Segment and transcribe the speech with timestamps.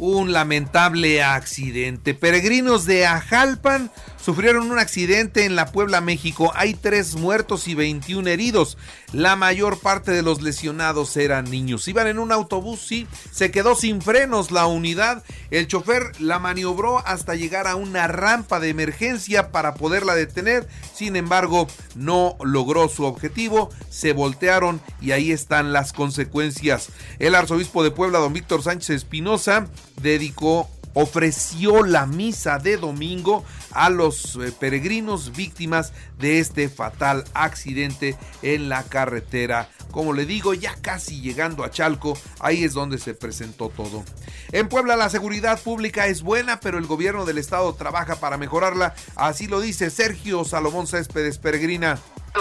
[0.00, 2.14] un lamentable accidente.
[2.14, 6.52] Peregrinos de Ajalpan sufrieron un accidente en la Puebla, México.
[6.54, 8.78] Hay tres muertos y 21 heridos.
[9.12, 11.86] La mayor parte de los lesionados eran niños.
[11.86, 15.22] Iban en un autobús, y se quedó sin frenos la unidad.
[15.50, 20.66] El chofer la maniobró hasta llegar a una rampa de emergencia para poderla detener.
[20.94, 23.68] Sin embargo, no logró su objetivo.
[23.90, 26.88] Se voltearon y ahí están las consecuencias.
[27.18, 29.66] El arzobispo de Puebla, don Víctor Sánchez Espinosa,
[30.02, 38.16] dedicó ofreció la misa de domingo a los eh, peregrinos víctimas de este fatal accidente
[38.42, 39.68] en la carretera.
[39.90, 44.04] Como le digo, ya casi llegando a Chalco, ahí es donde se presentó todo.
[44.52, 48.94] En Puebla la seguridad pública es buena, pero el gobierno del estado trabaja para mejorarla.
[49.16, 51.98] Así lo dice Sergio Salomón Céspedes Peregrina.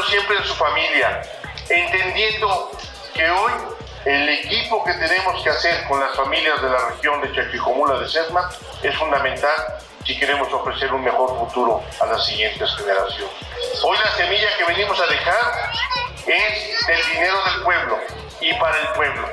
[0.10, 1.22] Siempre en su familia,
[1.70, 2.72] entendiendo
[3.16, 3.52] que hoy
[4.10, 8.10] el equipo que tenemos que hacer con las familias de la región de Chacticomula de
[8.10, 8.50] Sesma
[8.82, 13.36] es fundamental si queremos ofrecer un mejor futuro a las siguientes generaciones.
[13.84, 15.74] Hoy la semilla que venimos a dejar
[16.26, 18.00] es del dinero del pueblo
[18.42, 19.28] y para el pueblo.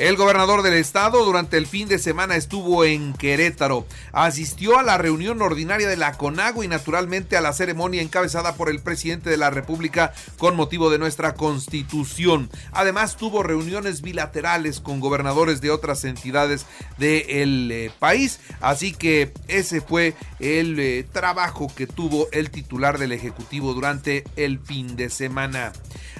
[0.00, 3.86] El gobernador del estado durante el fin de semana estuvo en Querétaro.
[4.12, 8.70] Asistió a la reunión ordinaria de la CONAGO y naturalmente a la ceremonia encabezada por
[8.70, 12.48] el presidente de la República con motivo de nuestra constitución.
[12.72, 16.64] Además tuvo reuniones bilaterales con gobernadores de otras entidades
[16.96, 18.40] del eh, país.
[18.62, 24.60] Así que ese fue el eh, trabajo que tuvo el titular del Ejecutivo durante el
[24.60, 25.74] fin de semana.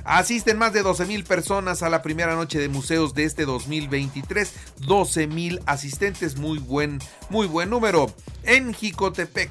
[0.04, 4.52] Asisten más de 12 mil personas a la primera noche de museos de este 2023.
[4.80, 6.98] 12 mil asistentes, muy buen,
[7.28, 8.12] muy buen número.
[8.42, 9.50] En Jicotepec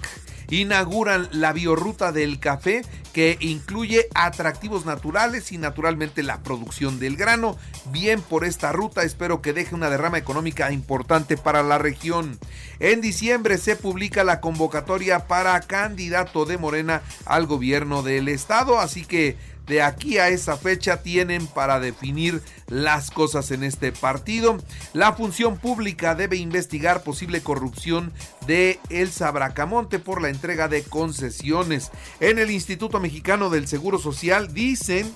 [0.49, 2.81] inauguran la biorruta del café
[3.13, 7.57] que incluye atractivos naturales y naturalmente la producción del grano.
[7.91, 12.39] Bien por esta ruta, espero que deje una derrama económica importante para la región.
[12.79, 19.05] En diciembre se publica la convocatoria para candidato de Morena al gobierno del estado, así
[19.05, 19.37] que
[19.69, 24.57] de aquí a esa fecha tienen para definir las cosas en este partido.
[24.93, 28.11] La función pública debe investigar posible corrupción
[28.47, 31.91] de El Sabracamonte por la entrega de concesiones.
[32.19, 35.15] En el Instituto Mexicano del Seguro Social dicen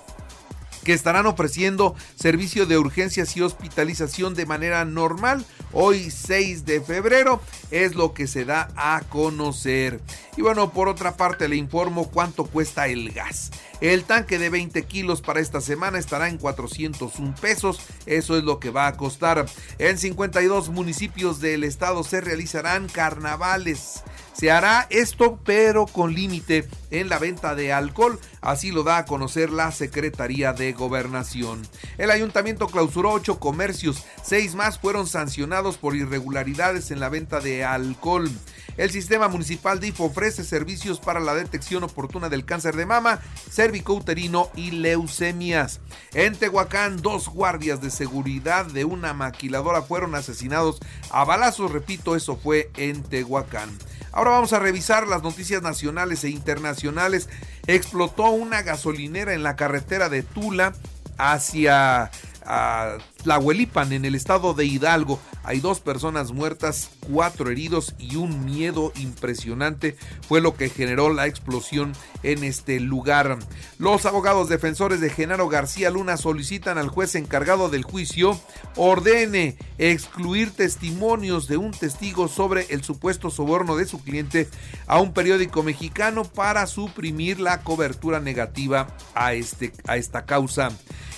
[0.84, 5.46] que estarán ofreciendo servicio de urgencias y hospitalización de manera normal.
[5.72, 10.00] Hoy 6 de febrero es lo que se da a conocer.
[10.38, 13.52] Y bueno, por otra parte le informo cuánto cuesta el gas.
[13.82, 17.80] El tanque de 20 kilos para esta semana estará en 401 pesos.
[18.06, 19.46] Eso es lo que va a costar.
[19.78, 24.04] En 52 municipios del estado se realizarán carnavales.
[24.34, 29.06] Se hará esto pero con límite en la venta de alcohol, así lo da a
[29.06, 31.62] conocer la Secretaría de Gobernación.
[31.98, 37.64] El ayuntamiento clausuró ocho comercios, seis más fueron sancionados por irregularidades en la venta de
[37.64, 38.30] alcohol.
[38.78, 43.20] El sistema municipal DIF ofrece servicios para la detección oportuna del cáncer de mama,
[43.52, 45.80] cervicouterino y leucemias.
[46.14, 50.80] En Tehuacán, dos guardias de seguridad de una maquiladora fueron asesinados
[51.12, 53.70] a balazos, repito, eso fue en Tehuacán.
[54.12, 57.30] Ahora vamos a revisar las noticias nacionales e internacionales.
[57.66, 60.74] Explotó una gasolinera en la carretera de Tula
[61.18, 62.12] hacia
[62.46, 65.20] a Tlahuelipan, en el estado de Hidalgo.
[65.44, 69.98] Hay dos personas muertas, cuatro heridos y un miedo impresionante
[70.28, 71.94] fue lo que generó la explosión
[72.24, 73.40] en este lugar.
[73.78, 78.40] Los abogados defensores de Genaro García Luna solicitan al juez encargado del juicio
[78.75, 84.50] ordene excluir testimonios de un testigo sobre el supuesto soborno de su cliente
[84.88, 90.72] a un periódico mexicano para suprimir la cobertura negativa a, este, a esta causa.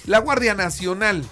[0.06, 1.24] La Guardia Nacional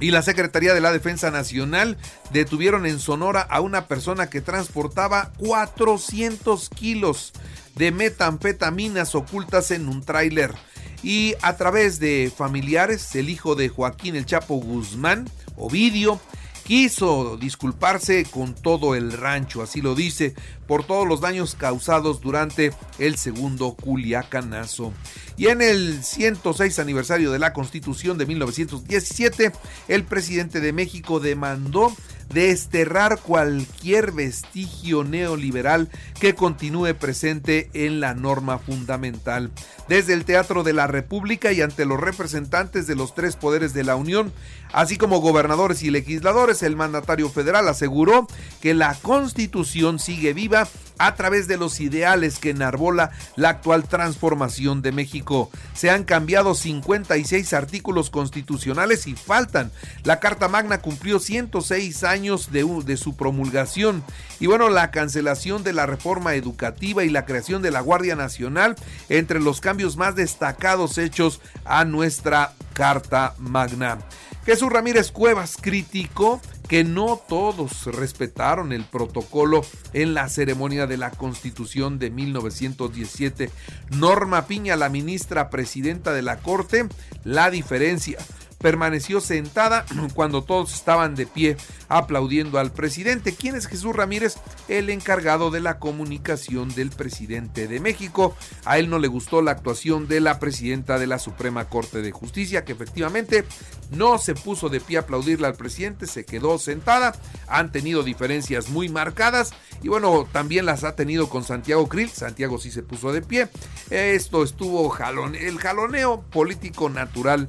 [0.00, 1.96] y la Secretaría de la Defensa Nacional
[2.32, 7.32] detuvieron en Sonora a una persona que transportaba 400 kilos
[7.74, 10.54] de metanfetaminas ocultas en un tráiler.
[11.02, 16.20] Y a través de familiares, el hijo de Joaquín El Chapo Guzmán, Ovidio,
[16.68, 20.34] quiso disculparse con todo el rancho, así lo dice,
[20.66, 24.92] por todos los daños causados durante el segundo Culiacanazo.
[25.38, 29.50] Y en el 106 aniversario de la Constitución de 1917,
[29.88, 31.90] el presidente de México demandó
[32.32, 35.88] desterrar cualquier vestigio neoliberal
[36.20, 39.50] que continúe presente en la norma fundamental.
[39.88, 43.84] Desde el Teatro de la República y ante los representantes de los tres poderes de
[43.84, 44.32] la Unión,
[44.72, 48.26] así como gobernadores y legisladores, el mandatario federal aseguró
[48.60, 54.82] que la Constitución sigue viva a través de los ideales que enarbola la actual transformación
[54.82, 55.50] de México.
[55.74, 59.70] Se han cambiado 56 artículos constitucionales y faltan.
[60.04, 64.02] La Carta Magna cumplió 106 años de, de, su promulgación.
[64.40, 68.76] Y bueno, la cancelación de la reforma educativa y la creación de la Guardia Nacional
[69.08, 73.98] entre los cambios más destacados hechos a nuestra Carta Magna.
[74.46, 79.62] Jesús Ramírez Cuevas criticó que no todos respetaron el protocolo
[79.94, 83.50] en la ceremonia de la Constitución de 1917.
[83.96, 86.86] Norma Piña, la ministra presidenta de la Corte,
[87.24, 88.18] la diferencia
[88.58, 91.56] permaneció sentada cuando todos estaban de pie
[91.88, 93.34] aplaudiendo al presidente.
[93.34, 94.36] ¿Quién es Jesús Ramírez?
[94.68, 98.36] El encargado de la comunicación del presidente de México.
[98.64, 102.12] A él no le gustó la actuación de la presidenta de la Suprema Corte de
[102.12, 103.44] Justicia, que efectivamente
[103.90, 107.14] no se puso de pie a aplaudirle al presidente, se quedó sentada.
[107.46, 112.10] Han tenido diferencias muy marcadas y bueno, también las ha tenido con Santiago Krill.
[112.10, 113.48] Santiago sí se puso de pie.
[113.90, 114.94] Esto estuvo
[115.34, 117.48] el jaloneo político natural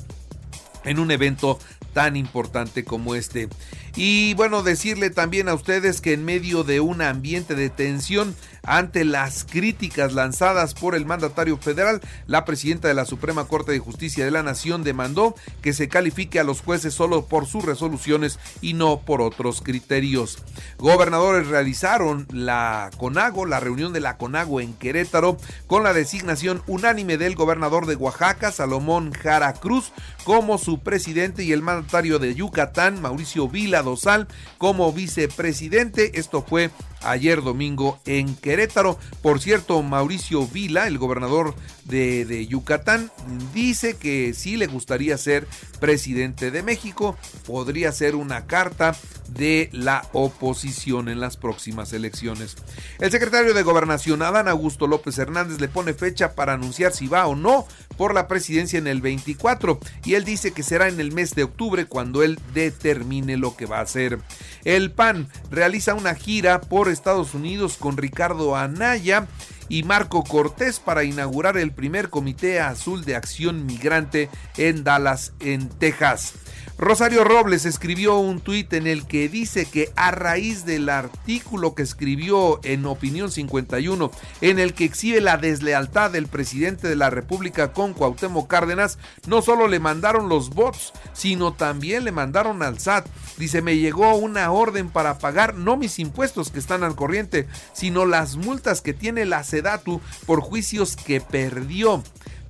[0.83, 1.59] en un evento
[1.93, 3.49] tan importante como este.
[3.95, 9.05] Y bueno, decirle también a ustedes que en medio de un ambiente de tensión ante
[9.05, 14.25] las críticas lanzadas por el mandatario federal, la presidenta de la Suprema Corte de Justicia
[14.25, 18.73] de la Nación demandó que se califique a los jueces solo por sus resoluciones y
[18.73, 20.43] no por otros criterios.
[20.77, 27.17] Gobernadores realizaron la CONAGO, la reunión de la CONAGO en Querétaro, con la designación unánime
[27.17, 29.91] del gobernador de Oaxaca, Salomón Jara Cruz,
[30.23, 34.27] como su presidente y el mandatario de Yucatán, Mauricio Vila Dosal,
[34.57, 36.19] como vicepresidente.
[36.19, 38.97] Esto fue ayer domingo en Querétaro.
[39.21, 41.55] Por cierto, Mauricio Vila, el gobernador
[41.85, 43.11] de, de, Yucatán,
[43.53, 45.47] dice que sí le gustaría ser
[45.79, 47.17] presidente de México.
[47.45, 48.95] Podría ser una carta
[49.29, 52.55] de la oposición en las próximas elecciones.
[52.99, 57.27] El secretario de Gobernación, Adán Augusto López Hernández, le pone fecha para anunciar si va
[57.27, 57.67] o no
[57.99, 61.43] por la presidencia en el 24 y él dice que será en el mes de
[61.43, 64.19] octubre cuando él determine lo que va a hacer.
[64.63, 69.27] El PAN realiza una gira por Estados Unidos con Ricardo Anaya
[69.67, 75.67] y Marco Cortés para inaugurar el primer Comité Azul de Acción Migrante en Dallas, en
[75.67, 76.35] Texas.
[76.79, 81.83] Rosario Robles escribió un tuit en el que dice que a raíz del artículo que
[81.83, 84.09] escribió en Opinión 51,
[84.39, 88.97] en el que exhibe la deslealtad del presidente de la República con Cuauhtémoc Cárdenas,
[89.27, 93.07] no solo le mandaron los bots, sino también le mandaron al SAT.
[93.37, 98.05] Dice, me llegó una orden para pagar no mis impuestos que están al corriente, sino
[98.05, 102.01] las multas que tiene la Sedatu por juicios que perdió.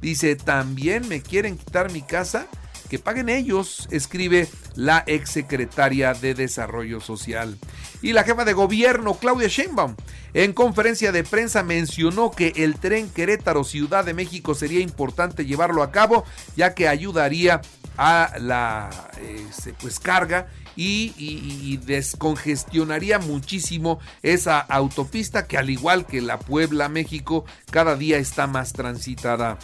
[0.01, 2.47] Dice, también me quieren quitar mi casa
[2.89, 7.57] que paguen ellos, escribe la exsecretaria de Desarrollo Social.
[8.01, 9.95] Y la jefa de gobierno, Claudia Sheinbaum,
[10.33, 15.83] en conferencia de prensa mencionó que el tren Querétaro Ciudad de México sería importante llevarlo
[15.83, 16.23] a cabo,
[16.55, 17.61] ya que ayudaría
[17.97, 18.89] a la
[19.21, 20.47] este, pues carga
[20.77, 28.17] y, y, descongestionaría muchísimo esa autopista que al igual que la Puebla México cada día
[28.17, 29.59] está más transitada.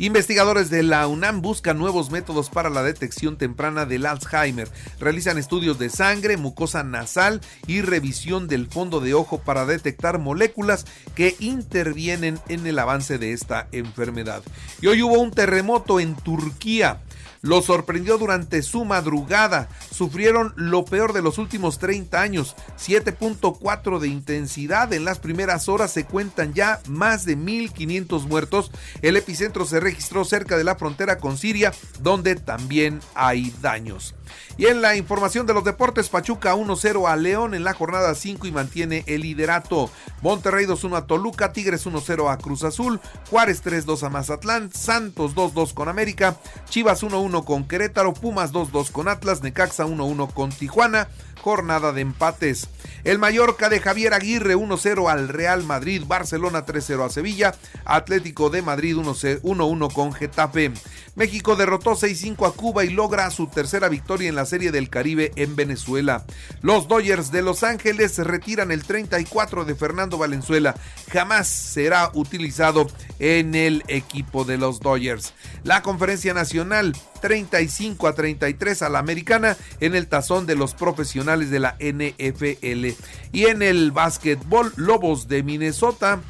[0.00, 4.66] Investigadores de la UNAM buscan nuevos métodos para la detección temprana del Alzheimer.
[4.98, 10.86] Realizan estudios de sangre, mucosa nasal y revisión del fondo de ojo para detectar moléculas
[11.14, 14.42] que intervienen en el avance de esta enfermedad.
[14.80, 17.02] Y hoy hubo un terremoto en Turquía
[17.42, 19.68] lo sorprendió durante su madrugada.
[19.90, 24.92] Sufrieron lo peor de los últimos 30 años, 7.4 de intensidad.
[24.92, 28.70] En las primeras horas se cuentan ya más de 1.500 muertos.
[29.02, 34.14] El epicentro se registró cerca de la frontera con Siria, donde también hay daños.
[34.56, 38.46] Y en la información de los deportes, Pachuca 1-0 a León en la jornada 5
[38.46, 39.90] y mantiene el liderato.
[40.22, 45.74] Monterrey 2-1 a Toluca, Tigres 1-0 a Cruz Azul, Juárez 3-2 a Mazatlán, Santos 2-2
[45.74, 46.36] con América,
[46.68, 51.08] Chivas 1-1 con Querétaro, Pumas 2-2 con Atlas, Necaxa 1-1 con Tijuana,
[51.40, 52.68] jornada de empates.
[53.04, 58.62] El Mallorca de Javier Aguirre 1-0 al Real Madrid, Barcelona 3-0 a Sevilla, Atlético de
[58.62, 60.72] Madrid 1-1 con Getafe.
[61.14, 65.32] México derrotó 6-5 a Cuba y logra su tercera victoria en la Serie del Caribe
[65.36, 66.24] en Venezuela.
[66.60, 70.74] Los Dodgers de Los Ángeles retiran el 34 de Fernando Valenzuela.
[71.10, 72.86] Jamás será utilizado
[73.18, 75.34] en el equipo de los Dodgers.
[75.64, 81.50] La conferencia nacional 35 a 33 a la americana en el tazón de los profesionales
[81.50, 82.96] de la NFL.
[83.32, 86.20] Y en el básquetbol, Lobos de Minnesota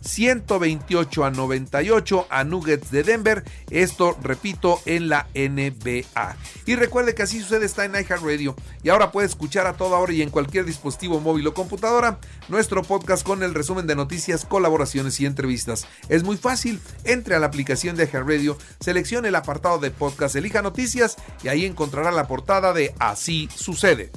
[0.00, 3.44] 128 a 98 a Nuggets de Denver.
[3.70, 6.36] Esto, repito, en la NBA.
[6.66, 8.56] Y recuerde que así sucede está en iHeartRadio.
[8.82, 12.82] Y ahora puede escuchar a toda hora y en cualquier dispositivo móvil o computadora nuestro
[12.82, 15.86] podcast con el resumen de noticias, colaboraciones y entrevistas.
[16.08, 16.80] Es muy fácil.
[17.04, 21.64] Entre a la aplicación de iHeartRadio, seleccione el apartado de podcast, elija noticias y ahí
[21.64, 24.10] encontrará la portada de Así sucede.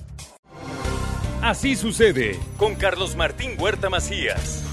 [1.42, 4.73] Así sucede con Carlos Martín Huerta Macías.